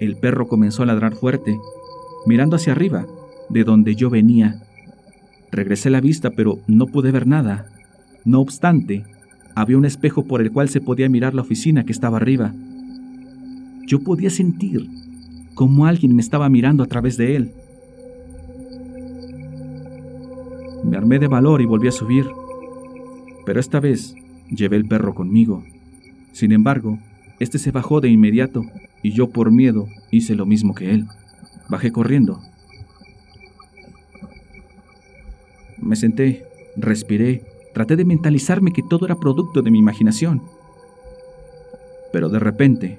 el 0.00 0.16
perro 0.16 0.48
comenzó 0.48 0.82
a 0.82 0.86
ladrar 0.86 1.14
fuerte, 1.14 1.58
mirando 2.26 2.56
hacia 2.56 2.72
arriba, 2.72 3.06
de 3.48 3.64
donde 3.64 3.94
yo 3.94 4.10
venía. 4.10 4.62
Regresé 5.50 5.90
la 5.90 6.00
vista, 6.00 6.30
pero 6.30 6.58
no 6.66 6.86
pude 6.86 7.12
ver 7.12 7.26
nada. 7.26 7.66
No 8.24 8.40
obstante, 8.40 9.04
había 9.60 9.76
un 9.76 9.84
espejo 9.84 10.24
por 10.24 10.40
el 10.40 10.52
cual 10.52 10.68
se 10.68 10.80
podía 10.80 11.08
mirar 11.08 11.34
la 11.34 11.42
oficina 11.42 11.84
que 11.84 11.92
estaba 11.92 12.16
arriba. 12.16 12.54
Yo 13.86 14.00
podía 14.00 14.30
sentir 14.30 14.88
como 15.54 15.86
alguien 15.86 16.14
me 16.14 16.22
estaba 16.22 16.48
mirando 16.48 16.82
a 16.82 16.86
través 16.86 17.16
de 17.16 17.36
él. 17.36 17.52
Me 20.84 20.96
armé 20.96 21.18
de 21.18 21.28
valor 21.28 21.60
y 21.60 21.66
volví 21.66 21.88
a 21.88 21.92
subir, 21.92 22.24
pero 23.44 23.60
esta 23.60 23.80
vez 23.80 24.14
llevé 24.48 24.76
el 24.76 24.86
perro 24.86 25.14
conmigo. 25.14 25.64
Sin 26.32 26.52
embargo, 26.52 26.98
este 27.38 27.58
se 27.58 27.70
bajó 27.70 28.00
de 28.00 28.08
inmediato 28.08 28.64
y 29.02 29.12
yo 29.12 29.28
por 29.28 29.50
miedo 29.50 29.86
hice 30.10 30.34
lo 30.34 30.46
mismo 30.46 30.74
que 30.74 30.92
él. 30.92 31.06
Bajé 31.68 31.92
corriendo. 31.92 32.40
Me 35.78 35.96
senté, 35.96 36.44
respiré, 36.76 37.42
traté 37.72 37.96
de 37.96 38.04
mentalizarme 38.04 38.72
que 38.72 38.82
todo 38.82 39.06
era 39.06 39.16
producto 39.16 39.62
de 39.62 39.70
mi 39.70 39.78
imaginación. 39.78 40.42
Pero 42.12 42.28
de 42.28 42.38
repente 42.38 42.98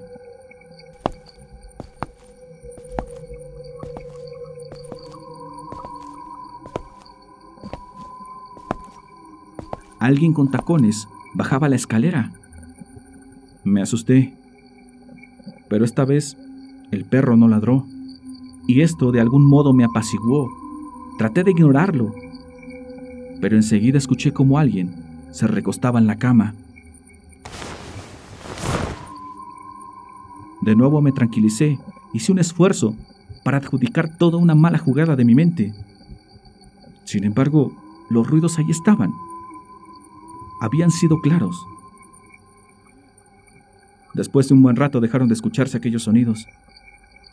alguien 10.02 10.32
con 10.32 10.50
tacones 10.50 11.08
bajaba 11.34 11.68
la 11.68 11.76
escalera. 11.76 12.32
Me 13.62 13.80
asusté, 13.80 14.36
pero 15.68 15.84
esta 15.84 16.04
vez 16.04 16.36
el 16.90 17.04
perro 17.04 17.36
no 17.36 17.46
ladró, 17.46 17.86
y 18.66 18.80
esto 18.80 19.12
de 19.12 19.20
algún 19.20 19.44
modo 19.44 19.72
me 19.72 19.84
apaciguó. 19.84 20.50
Traté 21.18 21.44
de 21.44 21.52
ignorarlo, 21.52 22.12
pero 23.42 23.56
enseguida 23.56 23.98
escuché 23.98 24.32
como 24.32 24.56
alguien 24.56 24.94
se 25.32 25.48
recostaba 25.48 25.98
en 25.98 26.06
la 26.06 26.14
cama. 26.14 26.54
De 30.60 30.76
nuevo 30.76 31.02
me 31.02 31.10
tranquilicé, 31.10 31.76
hice 32.12 32.30
un 32.30 32.38
esfuerzo 32.38 32.94
para 33.42 33.56
adjudicar 33.58 34.16
toda 34.16 34.38
una 34.38 34.54
mala 34.54 34.78
jugada 34.78 35.16
de 35.16 35.24
mi 35.24 35.34
mente. 35.34 35.74
Sin 37.02 37.24
embargo, 37.24 37.72
los 38.10 38.28
ruidos 38.28 38.60
ahí 38.60 38.70
estaban 38.70 39.10
habían 40.60 40.92
sido 40.92 41.20
claros. 41.20 41.66
Después 44.14 44.46
de 44.46 44.54
un 44.54 44.62
buen 44.62 44.76
rato 44.76 45.00
dejaron 45.00 45.26
de 45.26 45.34
escucharse 45.34 45.76
aquellos 45.76 46.04
sonidos. 46.04 46.46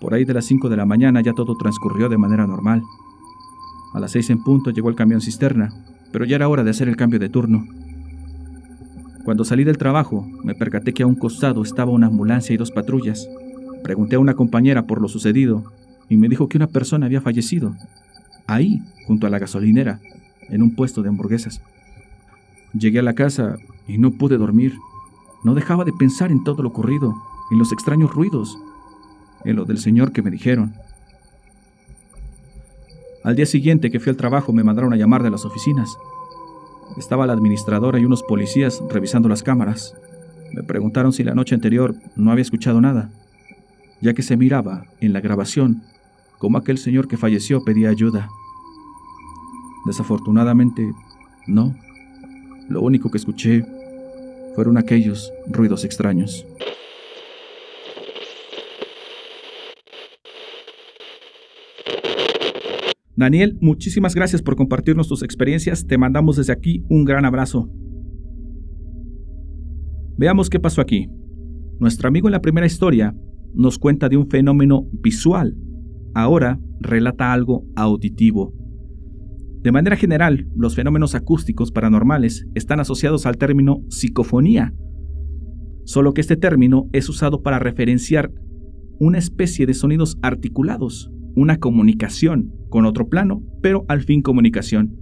Por 0.02 0.16
ahí 0.16 0.26
de 0.26 0.34
las 0.34 0.46
5 0.46 0.70
de 0.70 0.78
la 0.78 0.88
mañana 0.88 1.22
ya 1.22 1.34
todo 1.34 1.56
transcurrió 1.56 2.10
de 2.10 2.18
manera 2.18 2.48
normal. 2.48 2.82
A 3.94 4.00
las 4.00 4.10
6 4.14 4.32
en 4.32 4.44
punto 4.44 4.72
llegó 4.72 4.90
el 4.90 4.96
camión 4.96 5.22
cisterna, 5.22 5.72
pero 6.12 6.26
ya 6.26 6.36
era 6.36 6.50
hora 6.50 6.64
de 6.64 6.72
hacer 6.72 6.88
el 6.90 6.96
cambio 6.96 7.20
de 7.20 7.30
turno. 7.30 7.66
Cuando 9.24 9.46
salí 9.46 9.64
del 9.64 9.78
trabajo, 9.78 10.28
me 10.44 10.56
percaté 10.56 10.94
que 10.94 11.04
a 11.04 11.08
un 11.08 11.16
costado 11.16 11.62
estaba 11.62 11.92
una 11.92 12.08
ambulancia 12.08 12.54
y 12.54 12.58
dos 12.58 12.72
patrullas. 12.72 13.28
Pregunté 13.84 14.16
a 14.16 14.20
una 14.20 14.34
compañera 14.34 14.88
por 14.88 15.02
lo 15.02 15.08
sucedido 15.08 15.64
y 16.10 16.18
me 16.18 16.30
dijo 16.30 16.50
que 16.50 16.58
una 16.58 16.68
persona 16.68 17.06
había 17.06 17.22
fallecido, 17.22 17.76
ahí, 18.48 18.82
junto 19.06 19.28
a 19.28 19.30
la 19.30 19.40
gasolinera, 19.40 20.00
en 20.50 20.64
un 20.64 20.76
puesto 20.76 21.04
de 21.04 21.10
hamburguesas. 21.10 21.62
Llegué 22.74 23.00
a 23.00 23.04
la 23.04 23.14
casa 23.14 23.58
y 23.88 23.98
no 23.98 24.12
pude 24.12 24.38
dormir. 24.38 24.74
No 25.44 25.54
dejaba 25.54 25.86
de 25.86 25.94
pensar 25.94 26.32
en 26.32 26.44
todo 26.44 26.64
lo 26.64 26.70
ocurrido, 26.70 27.16
en 27.52 27.60
los 27.60 27.72
extraños 27.72 28.14
ruidos, 28.14 28.58
en 29.46 29.56
lo 29.56 29.66
del 29.66 29.78
señor 29.78 30.12
que 30.12 30.22
me 30.22 30.32
dijeron. 30.32 30.74
Al 33.24 33.36
día 33.36 33.46
siguiente 33.46 33.92
que 33.92 34.00
fui 34.00 34.10
al 34.10 34.18
trabajo 34.18 34.54
me 34.54 34.64
mandaron 34.64 34.94
a 34.94 34.96
llamar 34.96 35.24
de 35.24 35.30
las 35.30 35.46
oficinas. 35.46 35.98
Estaba 36.98 37.28
la 37.28 37.34
administradora 37.34 38.00
y 38.00 38.06
unos 38.06 38.24
policías 38.24 38.82
revisando 38.90 39.28
las 39.28 39.44
cámaras. 39.44 39.94
Me 40.54 40.64
preguntaron 40.64 41.12
si 41.12 41.24
la 41.24 41.36
noche 41.36 41.54
anterior 41.54 41.96
no 42.16 42.32
había 42.32 42.42
escuchado 42.42 42.80
nada, 42.82 43.10
ya 44.02 44.14
que 44.14 44.24
se 44.24 44.38
miraba 44.38 44.86
en 45.02 45.14
la 45.14 45.22
grabación 45.22 45.84
como 46.40 46.58
aquel 46.58 46.78
señor 46.78 47.08
que 47.08 47.18
falleció 47.18 47.64
pedía 47.64 47.90
ayuda. 47.90 48.30
Desafortunadamente, 49.86 50.90
no. 51.48 51.76
Lo 52.70 52.82
único 52.82 53.12
que 53.12 53.18
escuché 53.18 53.66
fueron 54.56 54.78
aquellos 54.78 55.32
ruidos 55.48 55.84
extraños. 55.84 56.46
Daniel, 63.20 63.58
muchísimas 63.60 64.16
gracias 64.16 64.42
por 64.42 64.56
compartirnos 64.56 65.10
tus 65.10 65.24
experiencias. 65.24 65.86
Te 65.86 65.98
mandamos 65.98 66.38
desde 66.38 66.54
aquí 66.54 66.86
un 66.88 67.04
gran 67.04 67.26
abrazo. 67.26 67.70
Veamos 70.18 70.50
qué 70.50 70.58
pasó 70.58 70.80
aquí. 70.80 71.10
Nuestro 71.82 72.08
amigo 72.08 72.30
en 72.30 72.32
la 72.32 72.40
primera 72.40 72.66
historia 72.66 73.14
nos 73.54 73.78
cuenta 73.78 74.08
de 74.08 74.16
un 74.16 74.30
fenómeno 74.30 74.88
visual. 74.94 75.58
Ahora 76.14 76.62
relata 76.80 77.34
algo 77.34 77.66
auditivo. 77.76 78.54
De 79.64 79.74
manera 79.74 79.98
general, 79.98 80.48
los 80.56 80.76
fenómenos 80.76 81.14
acústicos 81.14 81.74
paranormales 81.74 82.48
están 82.56 82.80
asociados 82.80 83.26
al 83.26 83.36
término 83.36 83.84
psicofonía, 83.90 84.74
solo 85.84 86.14
que 86.14 86.22
este 86.22 86.38
término 86.38 86.88
es 86.94 87.10
usado 87.10 87.44
para 87.44 87.60
referenciar 87.60 88.32
una 88.98 89.18
especie 89.18 89.66
de 89.66 89.74
sonidos 89.74 90.18
articulados, 90.22 91.12
una 91.36 91.60
comunicación 91.60 92.54
con 92.70 92.86
otro 92.86 93.10
plano, 93.10 93.44
pero 93.62 93.86
al 93.88 94.02
fin 94.02 94.22
comunicación. 94.22 94.96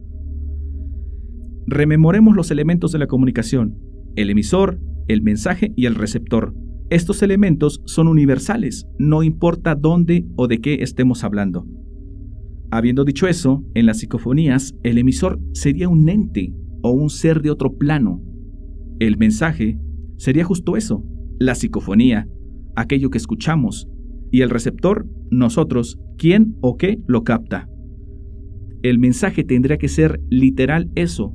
Rememoremos 1.68 2.36
los 2.36 2.52
elementos 2.52 2.92
de 2.92 3.00
la 3.00 3.08
comunicación, 3.08 3.78
el 4.16 4.30
emisor, 4.30 4.80
el 5.08 5.22
mensaje 5.22 5.74
y 5.76 5.86
el 5.86 5.96
receptor. 5.96 6.56
Estos 6.90 7.22
elementos 7.22 7.82
son 7.86 8.08
universales, 8.08 8.88
no 8.98 9.22
importa 9.24 9.76
dónde 9.76 10.26
o 10.38 10.48
de 10.48 10.60
qué 10.60 10.76
estemos 10.76 11.24
hablando. 11.24 11.68
Habiendo 12.72 13.06
dicho 13.06 13.28
eso, 13.28 13.64
en 13.74 13.86
las 13.86 14.00
psicofonías 14.00 14.76
el 14.84 14.98
emisor 14.98 15.40
sería 15.54 15.90
un 15.90 16.08
ente 16.08 16.54
o 16.82 16.92
un 16.92 17.10
ser 17.10 17.42
de 17.42 17.52
otro 17.52 17.78
plano. 17.78 18.22
El 19.00 19.18
mensaje 19.18 19.80
sería 20.18 20.44
justo 20.44 20.78
eso, 20.78 21.04
la 21.40 21.56
psicofonía, 21.56 22.28
aquello 22.76 23.10
que 23.10 23.18
escuchamos, 23.18 23.88
y 24.32 24.42
el 24.42 24.50
receptor, 24.50 25.08
nosotros, 25.30 26.00
quién 26.18 26.56
o 26.62 26.78
qué 26.78 27.00
lo 27.08 27.24
capta. 27.24 27.70
El 28.84 29.00
mensaje 29.00 29.44
tendría 29.44 29.78
que 29.78 29.88
ser 29.88 30.20
literal 30.30 30.90
eso, 30.96 31.34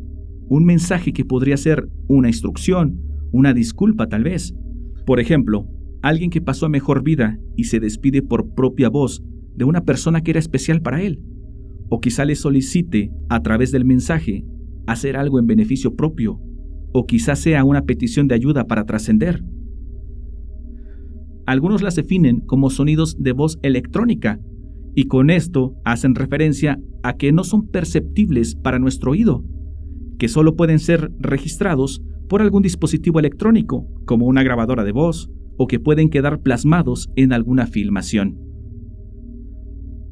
un 0.48 0.64
mensaje 0.64 1.12
que 1.12 1.24
podría 1.24 1.56
ser 1.56 1.88
una 2.08 2.28
instrucción, 2.28 3.00
una 3.32 3.54
disculpa 3.54 4.06
tal 4.06 4.24
vez. 4.24 4.54
Por 5.06 5.18
ejemplo, 5.18 5.66
alguien 6.02 6.30
que 6.30 6.40
pasó 6.40 6.66
a 6.66 6.68
mejor 6.68 7.02
vida 7.02 7.38
y 7.56 7.64
se 7.64 7.80
despide 7.80 8.22
por 8.22 8.54
propia 8.54 8.88
voz 8.88 9.22
de 9.56 9.64
una 9.64 9.82
persona 9.82 10.20
que 10.22 10.32
era 10.32 10.40
especial 10.40 10.82
para 10.82 11.02
él, 11.02 11.20
o 11.88 12.00
quizá 12.00 12.24
le 12.24 12.36
solicite, 12.36 13.10
a 13.28 13.42
través 13.42 13.72
del 13.72 13.84
mensaje, 13.84 14.44
hacer 14.86 15.16
algo 15.16 15.38
en 15.38 15.46
beneficio 15.46 15.94
propio, 15.94 16.40
o 16.92 17.06
quizá 17.06 17.36
sea 17.36 17.64
una 17.64 17.82
petición 17.82 18.28
de 18.28 18.34
ayuda 18.34 18.64
para 18.64 18.84
trascender. 18.84 19.42
Algunos 21.46 21.82
las 21.82 21.96
definen 21.96 22.40
como 22.40 22.70
sonidos 22.70 23.16
de 23.18 23.32
voz 23.32 23.58
electrónica, 23.62 24.38
y 24.94 25.04
con 25.04 25.30
esto 25.30 25.74
hacen 25.84 26.14
referencia 26.14 26.78
a 27.02 27.14
que 27.16 27.32
no 27.32 27.44
son 27.44 27.68
perceptibles 27.68 28.54
para 28.54 28.78
nuestro 28.78 29.12
oído, 29.12 29.44
que 30.18 30.28
solo 30.28 30.54
pueden 30.54 30.78
ser 30.78 31.10
registrados 31.18 32.02
por 32.28 32.42
algún 32.42 32.62
dispositivo 32.62 33.18
electrónico, 33.18 33.86
como 34.06 34.26
una 34.26 34.42
grabadora 34.42 34.84
de 34.84 34.92
voz, 34.92 35.30
o 35.56 35.66
que 35.66 35.80
pueden 35.80 36.10
quedar 36.10 36.40
plasmados 36.40 37.10
en 37.16 37.32
alguna 37.32 37.66
filmación. 37.66 38.38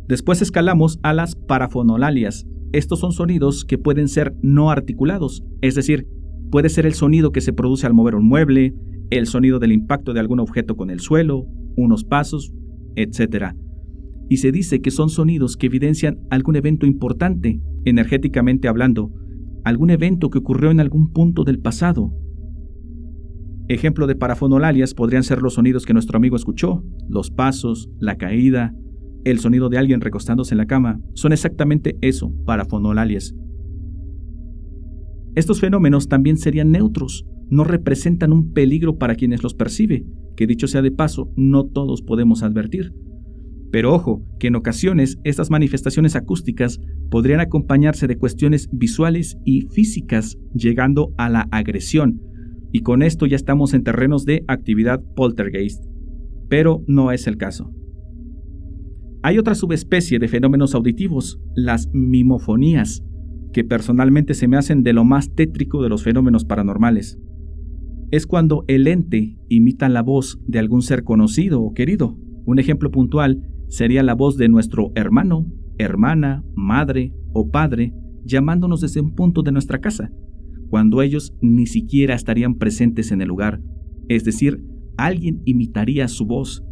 Después 0.08 0.42
escalamos 0.42 0.98
a 1.02 1.14
las 1.14 1.36
parafonolalias. 1.36 2.46
Estos 2.72 2.98
son 2.98 3.12
sonidos 3.12 3.64
que 3.64 3.78
pueden 3.78 4.08
ser 4.08 4.34
no 4.42 4.70
articulados, 4.70 5.44
es 5.60 5.74
decir, 5.76 6.06
puede 6.50 6.68
ser 6.68 6.86
el 6.86 6.94
sonido 6.94 7.30
que 7.30 7.40
se 7.40 7.52
produce 7.52 7.86
al 7.86 7.94
mover 7.94 8.16
un 8.16 8.26
mueble, 8.26 8.74
el 9.10 9.26
sonido 9.26 9.58
del 9.58 9.72
impacto 9.72 10.12
de 10.12 10.20
algún 10.20 10.40
objeto 10.40 10.76
con 10.76 10.90
el 10.90 11.00
suelo, 11.00 11.46
unos 11.76 12.04
pasos, 12.04 12.52
etc. 12.96 13.54
Y 14.28 14.38
se 14.38 14.52
dice 14.52 14.80
que 14.80 14.90
son 14.90 15.08
sonidos 15.08 15.56
que 15.56 15.66
evidencian 15.66 16.18
algún 16.30 16.56
evento 16.56 16.86
importante, 16.86 17.60
energéticamente 17.84 18.68
hablando, 18.68 19.12
algún 19.64 19.90
evento 19.90 20.30
que 20.30 20.38
ocurrió 20.38 20.70
en 20.70 20.80
algún 20.80 21.12
punto 21.12 21.44
del 21.44 21.58
pasado. 21.58 22.12
Ejemplo 23.68 24.06
de 24.06 24.16
parafonolalias 24.16 24.94
podrían 24.94 25.22
ser 25.22 25.42
los 25.42 25.54
sonidos 25.54 25.86
que 25.86 25.92
nuestro 25.92 26.16
amigo 26.16 26.36
escuchó, 26.36 26.82
los 27.08 27.30
pasos, 27.30 27.88
la 27.98 28.16
caída, 28.16 28.74
el 29.24 29.38
sonido 29.38 29.68
de 29.68 29.78
alguien 29.78 30.00
recostándose 30.00 30.54
en 30.54 30.58
la 30.58 30.66
cama, 30.66 31.00
son 31.14 31.32
exactamente 31.32 31.96
eso, 32.00 32.32
parafonolalias. 32.46 33.34
Estos 35.34 35.60
fenómenos 35.60 36.08
también 36.08 36.36
serían 36.36 36.70
neutros, 36.72 37.24
no 37.50 37.64
representan 37.64 38.32
un 38.32 38.52
peligro 38.52 38.96
para 38.96 39.14
quienes 39.14 39.42
los 39.42 39.54
percibe, 39.54 40.04
que 40.36 40.46
dicho 40.46 40.66
sea 40.66 40.82
de 40.82 40.92
paso, 40.92 41.30
no 41.36 41.66
todos 41.66 42.02
podemos 42.02 42.42
advertir. 42.42 42.92
Pero 43.70 43.94
ojo, 43.94 44.24
que 44.38 44.48
en 44.48 44.56
ocasiones 44.56 45.18
estas 45.22 45.50
manifestaciones 45.50 46.16
acústicas 46.16 46.80
podrían 47.10 47.40
acompañarse 47.40 48.06
de 48.06 48.16
cuestiones 48.16 48.68
visuales 48.72 49.36
y 49.44 49.62
físicas, 49.72 50.38
llegando 50.54 51.12
a 51.18 51.28
la 51.28 51.46
agresión, 51.50 52.20
y 52.72 52.80
con 52.80 53.02
esto 53.02 53.26
ya 53.26 53.36
estamos 53.36 53.74
en 53.74 53.82
terrenos 53.82 54.24
de 54.24 54.44
actividad 54.48 55.02
poltergeist. 55.14 55.84
Pero 56.48 56.82
no 56.86 57.12
es 57.12 57.26
el 57.26 57.36
caso. 57.36 57.72
Hay 59.22 59.38
otra 59.38 59.54
subespecie 59.54 60.18
de 60.18 60.28
fenómenos 60.28 60.74
auditivos, 60.74 61.40
las 61.54 61.88
mimofonías, 61.92 63.04
que 63.52 63.64
personalmente 63.64 64.34
se 64.34 64.48
me 64.48 64.56
hacen 64.56 64.82
de 64.82 64.92
lo 64.92 65.04
más 65.04 65.34
tétrico 65.34 65.82
de 65.82 65.88
los 65.88 66.02
fenómenos 66.02 66.44
paranormales. 66.44 67.18
Es 68.10 68.26
cuando 68.26 68.64
el 68.66 68.88
ente 68.88 69.36
imita 69.48 69.88
la 69.88 70.02
voz 70.02 70.40
de 70.46 70.58
algún 70.58 70.82
ser 70.82 71.04
conocido 71.04 71.62
o 71.62 71.72
querido. 71.72 72.16
Un 72.44 72.58
ejemplo 72.58 72.90
puntual 72.90 73.40
sería 73.68 74.02
la 74.02 74.14
voz 74.14 74.36
de 74.36 74.48
nuestro 74.48 74.90
hermano, 74.96 75.46
hermana, 75.78 76.44
madre 76.54 77.12
o 77.32 77.50
padre 77.50 77.94
llamándonos 78.24 78.80
desde 78.80 79.00
un 79.00 79.14
punto 79.14 79.42
de 79.42 79.52
nuestra 79.52 79.80
casa, 79.80 80.10
cuando 80.68 81.02
ellos 81.02 81.34
ni 81.40 81.66
siquiera 81.66 82.14
estarían 82.14 82.56
presentes 82.56 83.12
en 83.12 83.20
el 83.20 83.28
lugar. 83.28 83.60
Es 84.08 84.24
decir, 84.24 84.60
alguien 84.96 85.40
imitaría 85.44 86.08
su 86.08 86.26
voz. 86.26 86.64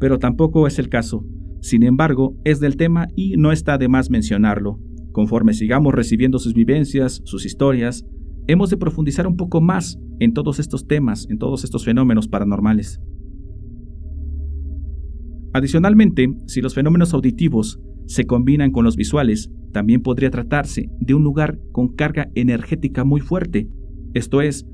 Pero 0.00 0.18
tampoco 0.18 0.66
es 0.66 0.78
el 0.78 0.90
caso. 0.90 1.24
Sin 1.60 1.82
embargo, 1.82 2.36
es 2.44 2.60
del 2.60 2.76
tema 2.76 3.08
y 3.16 3.36
no 3.38 3.52
está 3.52 3.78
de 3.78 3.88
más 3.88 4.10
mencionarlo. 4.10 4.78
Conforme 5.12 5.54
sigamos 5.54 5.94
recibiendo 5.94 6.38
sus 6.38 6.52
vivencias, 6.52 7.22
sus 7.24 7.46
historias, 7.46 8.04
hemos 8.46 8.70
de 8.70 8.76
profundizar 8.76 9.26
un 9.26 9.36
poco 9.36 9.60
más 9.60 9.98
en 10.20 10.32
todos 10.32 10.58
estos 10.58 10.86
temas, 10.86 11.26
en 11.30 11.38
todos 11.38 11.64
estos 11.64 11.84
fenómenos 11.84 12.28
paranormales. 12.28 13.00
Adicionalmente, 15.52 16.28
si 16.46 16.60
los 16.60 16.74
fenómenos 16.74 17.14
auditivos 17.14 17.80
se 18.06 18.26
combinan 18.26 18.70
con 18.70 18.84
los 18.84 18.96
visuales, 18.96 19.50
también 19.72 20.02
podría 20.02 20.30
tratarse 20.30 20.90
de 21.00 21.14
un 21.14 21.22
lugar 21.22 21.58
con 21.72 21.94
carga 21.94 22.28
energética 22.34 23.04
muy 23.04 23.20
fuerte, 23.20 23.68
esto 24.14 24.42
es, 24.42 24.66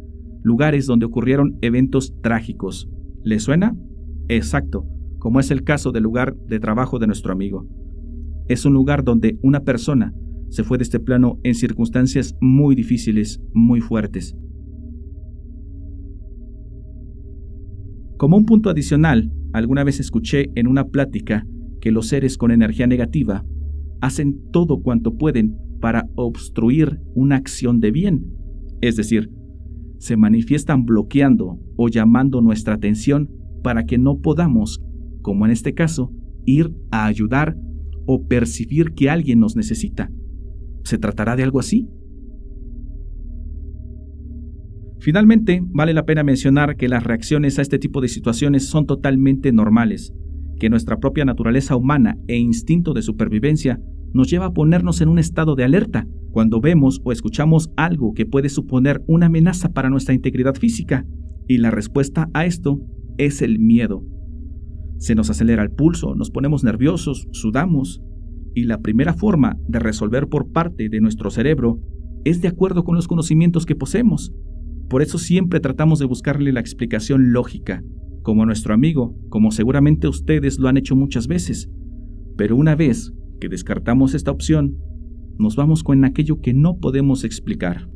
lugares 0.42 0.86
donde 0.86 1.06
ocurrieron 1.06 1.58
eventos 1.60 2.14
trágicos. 2.22 2.88
¿Le 3.22 3.38
suena? 3.38 3.76
Exacto, 4.28 4.86
como 5.18 5.40
es 5.40 5.50
el 5.50 5.64
caso 5.64 5.92
del 5.92 6.02
lugar 6.02 6.34
de 6.48 6.60
trabajo 6.60 6.98
de 6.98 7.06
nuestro 7.06 7.32
amigo. 7.32 7.66
Es 8.48 8.64
un 8.64 8.72
lugar 8.72 9.04
donde 9.04 9.38
una 9.42 9.60
persona 9.60 10.14
se 10.50 10.64
fue 10.64 10.78
de 10.78 10.84
este 10.84 11.00
plano 11.00 11.38
en 11.42 11.54
circunstancias 11.54 12.36
muy 12.40 12.74
difíciles, 12.74 13.40
muy 13.54 13.80
fuertes. 13.80 14.36
Como 18.18 18.36
un 18.36 18.44
punto 18.44 18.68
adicional, 18.68 19.32
alguna 19.54 19.84
vez 19.84 19.98
escuché 19.98 20.50
en 20.54 20.66
una 20.66 20.88
plática 20.88 21.46
que 21.80 21.90
los 21.90 22.08
seres 22.08 22.36
con 22.36 22.50
energía 22.50 22.86
negativa 22.86 23.46
hacen 24.00 24.40
todo 24.52 24.82
cuanto 24.82 25.16
pueden 25.16 25.56
para 25.80 26.06
obstruir 26.16 27.00
una 27.14 27.36
acción 27.36 27.80
de 27.80 27.90
bien, 27.90 28.26
es 28.82 28.96
decir, 28.96 29.30
se 29.98 30.16
manifiestan 30.16 30.84
bloqueando 30.84 31.58
o 31.76 31.88
llamando 31.88 32.40
nuestra 32.40 32.74
atención 32.74 33.30
para 33.62 33.84
que 33.84 33.98
no 33.98 34.18
podamos, 34.20 34.82
como 35.22 35.46
en 35.46 35.52
este 35.52 35.74
caso, 35.74 36.12
ir 36.44 36.74
a 36.90 37.06
ayudar 37.06 37.56
o 38.06 38.26
percibir 38.26 38.92
que 38.92 39.10
alguien 39.10 39.40
nos 39.40 39.56
necesita. 39.56 40.10
¿Se 40.84 40.98
tratará 40.98 41.36
de 41.36 41.42
algo 41.42 41.60
así? 41.60 41.88
Finalmente, 45.00 45.62
vale 45.64 45.94
la 45.94 46.04
pena 46.04 46.22
mencionar 46.22 46.76
que 46.76 46.88
las 46.88 47.02
reacciones 47.02 47.58
a 47.58 47.62
este 47.62 47.78
tipo 47.78 48.02
de 48.02 48.08
situaciones 48.08 48.68
son 48.68 48.86
totalmente 48.86 49.50
normales, 49.50 50.12
que 50.58 50.68
nuestra 50.68 50.98
propia 50.98 51.24
naturaleza 51.24 51.74
humana 51.74 52.18
e 52.28 52.36
instinto 52.36 52.92
de 52.92 53.00
supervivencia 53.00 53.80
nos 54.12 54.28
lleva 54.28 54.46
a 54.46 54.52
ponernos 54.52 55.00
en 55.00 55.08
un 55.08 55.18
estado 55.18 55.54
de 55.54 55.64
alerta 55.64 56.06
cuando 56.32 56.60
vemos 56.60 57.00
o 57.02 57.12
escuchamos 57.12 57.70
algo 57.76 58.12
que 58.12 58.26
puede 58.26 58.48
suponer 58.50 59.02
una 59.06 59.26
amenaza 59.26 59.70
para 59.70 59.90
nuestra 59.90 60.14
integridad 60.14 60.54
física, 60.54 61.06
y 61.48 61.58
la 61.58 61.70
respuesta 61.70 62.28
a 62.34 62.44
esto 62.44 62.80
es 63.18 63.42
el 63.42 63.58
miedo. 63.58 64.04
Se 64.98 65.14
nos 65.14 65.30
acelera 65.30 65.62
el 65.62 65.70
pulso, 65.70 66.14
nos 66.14 66.30
ponemos 66.30 66.62
nerviosos, 66.62 67.26
sudamos, 67.32 68.02
y 68.54 68.64
la 68.64 68.80
primera 68.80 69.14
forma 69.14 69.56
de 69.68 69.78
resolver 69.78 70.28
por 70.28 70.50
parte 70.50 70.88
de 70.88 71.00
nuestro 71.00 71.30
cerebro 71.30 71.80
es 72.24 72.40
de 72.42 72.48
acuerdo 72.48 72.84
con 72.84 72.96
los 72.96 73.08
conocimientos 73.08 73.66
que 73.66 73.76
poseemos. 73.76 74.32
Por 74.88 75.02
eso 75.02 75.18
siempre 75.18 75.60
tratamos 75.60 75.98
de 75.98 76.06
buscarle 76.06 76.52
la 76.52 76.60
explicación 76.60 77.32
lógica, 77.32 77.82
como 78.22 78.44
nuestro 78.44 78.74
amigo, 78.74 79.16
como 79.28 79.50
seguramente 79.50 80.08
ustedes 80.08 80.58
lo 80.58 80.68
han 80.68 80.76
hecho 80.76 80.96
muchas 80.96 81.28
veces. 81.28 81.70
Pero 82.36 82.56
una 82.56 82.74
vez 82.74 83.12
que 83.40 83.48
descartamos 83.48 84.14
esta 84.14 84.30
opción, 84.30 84.76
nos 85.38 85.56
vamos 85.56 85.82
con 85.82 86.04
aquello 86.04 86.40
que 86.40 86.52
no 86.52 86.78
podemos 86.78 87.24
explicar. 87.24 87.88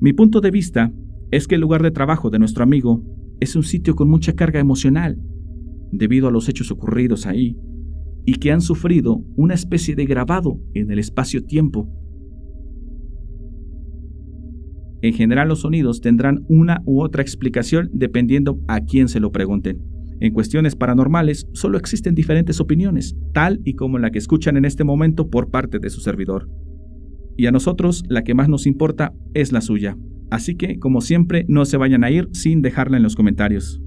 Mi 0.00 0.12
punto 0.12 0.40
de 0.40 0.50
vista 0.50 0.92
es 1.30 1.46
que 1.46 1.54
el 1.54 1.60
lugar 1.60 1.82
de 1.82 1.90
trabajo 1.90 2.30
de 2.30 2.38
nuestro 2.38 2.64
amigo 2.64 3.02
es 3.40 3.56
un 3.56 3.62
sitio 3.62 3.94
con 3.94 4.08
mucha 4.08 4.34
carga 4.34 4.60
emocional, 4.60 5.18
debido 5.92 6.28
a 6.28 6.30
los 6.30 6.48
hechos 6.48 6.70
ocurridos 6.70 7.26
ahí, 7.26 7.56
y 8.24 8.34
que 8.34 8.50
han 8.50 8.60
sufrido 8.60 9.22
una 9.36 9.54
especie 9.54 9.94
de 9.94 10.04
grabado 10.04 10.60
en 10.74 10.90
el 10.90 10.98
espacio-tiempo. 10.98 11.88
En 15.02 15.12
general 15.12 15.48
los 15.48 15.60
sonidos 15.60 16.00
tendrán 16.00 16.44
una 16.48 16.82
u 16.84 17.02
otra 17.02 17.22
explicación 17.22 17.88
dependiendo 17.92 18.58
a 18.66 18.80
quién 18.80 19.08
se 19.08 19.20
lo 19.20 19.30
pregunten. 19.30 19.80
En 20.18 20.32
cuestiones 20.32 20.74
paranormales 20.74 21.46
solo 21.52 21.78
existen 21.78 22.14
diferentes 22.14 22.60
opiniones, 22.60 23.14
tal 23.32 23.60
y 23.64 23.74
como 23.74 23.98
la 23.98 24.10
que 24.10 24.18
escuchan 24.18 24.56
en 24.56 24.64
este 24.64 24.82
momento 24.82 25.28
por 25.28 25.50
parte 25.50 25.78
de 25.78 25.90
su 25.90 26.00
servidor. 26.00 26.48
Y 27.36 27.46
a 27.46 27.52
nosotros 27.52 28.02
la 28.08 28.24
que 28.24 28.34
más 28.34 28.48
nos 28.48 28.66
importa 28.66 29.12
es 29.34 29.52
la 29.52 29.60
suya. 29.60 29.96
Así 30.30 30.56
que, 30.56 30.78
como 30.78 31.02
siempre, 31.02 31.44
no 31.48 31.66
se 31.66 31.76
vayan 31.76 32.02
a 32.02 32.10
ir 32.10 32.28
sin 32.32 32.62
dejarla 32.62 32.96
en 32.96 33.02
los 33.02 33.14
comentarios. 33.14 33.80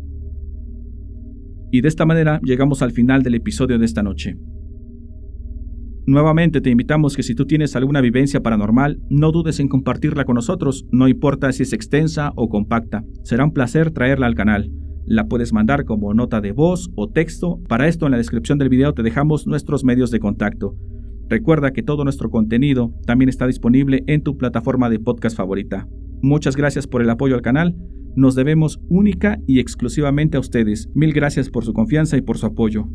Y 1.72 1.82
de 1.82 1.88
esta 1.88 2.06
manera 2.06 2.40
llegamos 2.44 2.82
al 2.82 2.92
final 2.92 3.24
del 3.24 3.36
episodio 3.36 3.78
de 3.78 3.86
esta 3.86 4.04
noche. 4.04 4.36
Nuevamente 6.08 6.60
te 6.60 6.72
invitamos 6.72 7.16
que 7.16 7.22
si 7.22 7.36
tú 7.36 7.46
tienes 7.46 7.76
alguna 7.76 8.02
vivencia 8.02 8.42
paranormal, 8.42 9.00
no 9.10 9.32
dudes 9.32 9.60
en 9.60 9.68
compartirla 9.68 10.26
con 10.26 10.36
nosotros, 10.36 10.88
no 10.92 11.08
importa 11.08 11.52
si 11.52 11.62
es 11.62 11.74
extensa 11.74 12.32
o 12.36 12.50
compacta. 12.50 13.04
Será 13.24 13.46
un 13.46 13.54
placer 13.54 13.92
traerla 13.92 14.26
al 14.26 14.34
canal. 14.34 14.72
La 15.06 15.28
puedes 15.28 15.54
mandar 15.54 15.86
como 15.86 16.14
nota 16.16 16.42
de 16.42 16.52
voz 16.52 16.90
o 16.96 17.10
texto. 17.10 17.60
Para 17.68 17.88
esto 17.88 18.08
en 18.08 18.12
la 18.14 18.18
descripción 18.18 18.58
del 18.58 18.70
video 18.70 18.94
te 18.94 19.04
dejamos 19.04 19.46
nuestros 19.46 19.84
medios 19.84 20.10
de 20.10 20.20
contacto. 20.20 20.76
Recuerda 21.28 21.72
que 21.72 21.84
todo 21.84 22.04
nuestro 22.04 22.32
contenido 22.32 22.92
también 23.06 23.30
está 23.30 23.46
disponible 23.46 24.04
en 24.08 24.24
tu 24.24 24.36
plataforma 24.36 24.90
de 24.90 25.00
podcast 25.00 25.38
favorita. 25.38 25.88
Muchas 26.24 26.56
gracias 26.56 26.88
por 26.88 27.04
el 27.04 27.10
apoyo 27.12 27.36
al 27.36 27.44
canal 27.44 27.76
nos 28.20 28.36
debemos 28.36 28.80
única 28.90 29.40
y 29.48 29.60
exclusivamente 29.60 30.38
a 30.38 30.40
ustedes. 30.40 30.90
Mil 30.94 31.14
gracias 31.14 31.50
por 31.50 31.66
su 31.66 31.74
confianza 31.74 32.18
y 32.18 32.22
por 32.22 32.38
su 32.38 32.46
apoyo. 32.46 32.88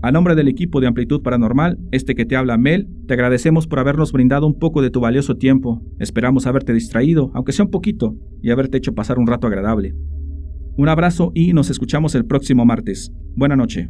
A 0.00 0.12
nombre 0.12 0.36
del 0.36 0.46
equipo 0.46 0.80
de 0.80 0.86
Amplitud 0.86 1.22
Paranormal, 1.22 1.78
este 1.90 2.14
que 2.14 2.24
te 2.24 2.36
habla 2.36 2.56
Mel, 2.56 2.88
te 3.08 3.14
agradecemos 3.14 3.66
por 3.66 3.80
habernos 3.80 4.12
brindado 4.12 4.46
un 4.46 4.58
poco 4.58 4.80
de 4.80 4.90
tu 4.90 5.00
valioso 5.00 5.36
tiempo. 5.36 5.82
Esperamos 5.98 6.46
haberte 6.46 6.72
distraído, 6.72 7.32
aunque 7.34 7.52
sea 7.52 7.64
un 7.64 7.72
poquito, 7.72 8.14
y 8.40 8.50
haberte 8.50 8.78
hecho 8.78 8.94
pasar 8.94 9.18
un 9.18 9.26
rato 9.26 9.48
agradable. 9.48 9.94
Un 10.76 10.88
abrazo 10.88 11.32
y 11.34 11.52
nos 11.52 11.70
escuchamos 11.70 12.14
el 12.14 12.26
próximo 12.26 12.64
martes. 12.64 13.10
Buena 13.34 13.56
noche. 13.56 13.88